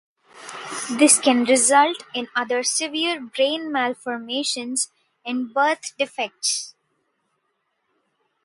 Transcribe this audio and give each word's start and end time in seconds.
This 0.97 1.19
can 1.19 1.43
result 1.45 2.05
in 2.15 2.27
other 2.35 2.63
severe 2.63 3.21
brain 3.21 3.71
malformations 3.71 4.89
and 5.23 5.53
birth 5.53 5.95
defects. 5.95 6.73